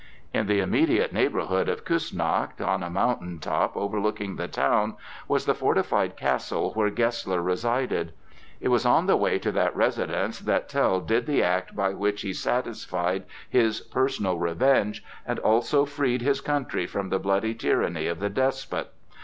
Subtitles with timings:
[0.33, 4.95] In the immediate neighborhood of Kuessnacht, on a mountain top overlooking the town,
[5.27, 8.11] was the fortified castle where Gessler resided.
[8.59, 12.21] It was on the way to that residence that Tell did the act by which
[12.23, 18.19] he satisfied his personal revenge and also freed his country from the bloody tyranny of
[18.19, 18.93] the despot.